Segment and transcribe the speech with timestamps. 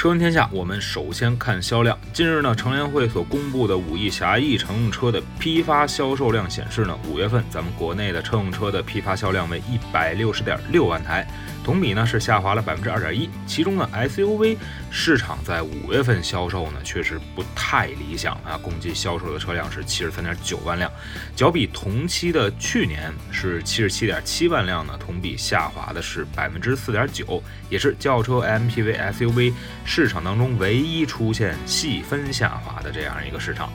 [0.00, 1.94] 车闻天下，我们首先看销量。
[2.10, 11.28] 近日呢，乘联会所公布的五亿狭义乘用车的批发销售量显示呢，五月份咱们国内的乘用车的批发销量为一百六十点六万台。
[11.62, 14.56] 同比呢是下滑了百分之二点一，其中呢 SUV
[14.90, 20.90] 市场在五月份销售呢确实不太理想啊，共计销售的车辆是七十三点九万辆，
[21.36, 29.52] 较比同期的去年是七十七点七万辆呢，同比下滑的是百分之四点九，也是轿车 MPV SUV
[29.92, 33.68] 市场当中唯一出现细分下滑的这样一个市场。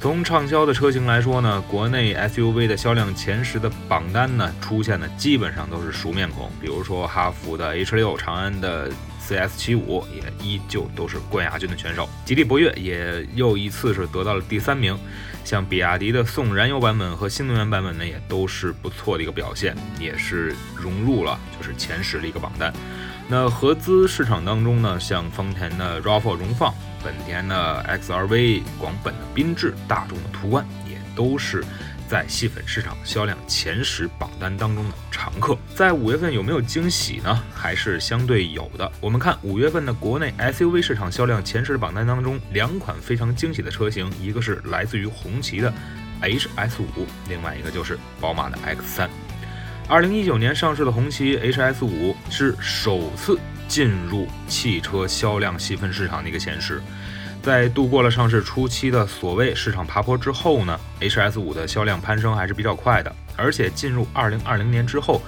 [0.00, 12.08] 从畅销的车型来说呢，国内 SUV 的销量前十的榜单呢，出现的基本上都是熟面孔，比如说哈弗的 H 六、长安的 CS 七五，也依旧都是冠亚军的选手。
[12.24, 14.98] 吉利博越也又一次是得到了第三名。
[15.44, 22.72] 像比亚迪的宋燃油版本和新能源版本呢，也都是不错的一个表现，也是融入了就是前十的一个榜单。
[23.28, 26.72] 那合资市场当中呢，像丰田的 RAV4 荣放。
[27.02, 31.62] 本田的 XRV、广本的缤智、大众的途观，也都是
[32.08, 35.54] 在细分市场销量前十榜单当中的常客。
[35.74, 37.42] 在五月份有没有惊喜呢？
[37.54, 38.90] 还是相对有的。
[39.02, 45.70] 我们看五月份的国内 SUV 市场销量前十榜单当中，两款非常惊喜的车型，一个是来自于红旗的
[46.22, 49.08] HS5，另外一个就是宝马的 X3。
[49.88, 53.38] 二零一九年上市的红旗 HS5 是首次。
[53.66, 56.82] 进入汽车销量细分市场的一个前十，
[57.42, 65.22] 在度过了上市初期的所谓市场爬坡之后呢，HS 五的销量攀升还是比较快的，而且进入二零二零年之后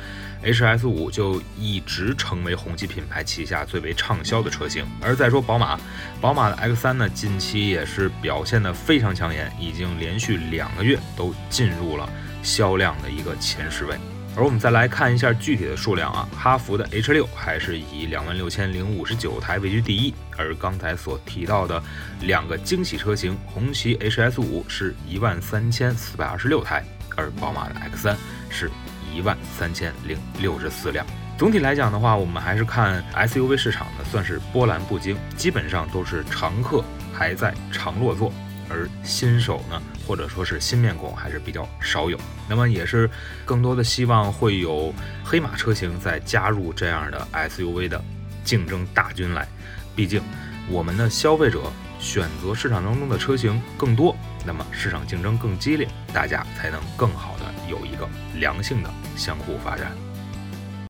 [0.45, 4.84] ，HS 五就一直成为红旗品牌旗下最为畅销的车型。
[5.01, 5.81] 而再说宝马，
[6.21, 12.06] 宝马的 X 三呢，近期也是表现的非常抢眼，已经连续两个月都进入了
[12.43, 13.97] 销量的一个前十位。
[14.37, 21.83] 而我们再来看一下具体的数量啊，哈弗的 H 六还是以两万六千零五十九台位居第一，而刚才所提到的
[22.21, 26.85] 两个惊喜车型，红旗 HS 五是一万三千四百二十六台，
[27.17, 28.17] 而宝马的 X 三
[28.51, 28.71] 是
[29.11, 31.07] 一万三千零六十四辆。
[31.39, 38.31] 总体来讲的话，我们还是看 SUV 市场呢，算是波澜不惊，基本上都是常客还在常落座。
[38.69, 42.19] 而新手呢，或者说是新面孔还是比较少有，
[42.49, 43.09] 那么也是
[43.44, 44.93] 更多的希望会有
[45.25, 48.03] 黑马车型再加入这样的 SUV 的
[48.44, 49.47] 竞争大军来。
[49.94, 50.22] 毕竟
[50.69, 51.62] 我们的消费者
[51.99, 59.91] 选择市场当中的车型更多，那么市场竞争更激烈，大家才能更好的有一个良性的相互发展。